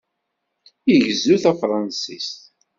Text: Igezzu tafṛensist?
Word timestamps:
Igezzu 0.93 1.35
tafṛensist? 1.43 2.39